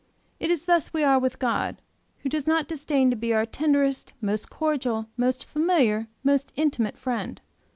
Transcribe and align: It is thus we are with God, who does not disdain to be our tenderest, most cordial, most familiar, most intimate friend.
It 0.39 0.49
is 0.49 0.63
thus 0.63 0.93
we 0.93 1.03
are 1.03 1.19
with 1.19 1.37
God, 1.37 1.79
who 2.23 2.29
does 2.29 2.47
not 2.47 2.67
disdain 2.67 3.11
to 3.11 3.15
be 3.15 3.35
our 3.35 3.45
tenderest, 3.45 4.13
most 4.19 4.49
cordial, 4.49 5.05
most 5.15 5.45
familiar, 5.45 6.07
most 6.23 6.51
intimate 6.55 6.97
friend. 6.97 7.39